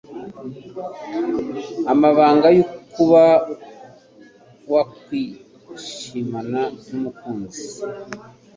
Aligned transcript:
amabanga 1.93 2.47
yokuba 2.57 3.23
wakwishimana 4.71 6.61
n'umukunzi 6.89 7.63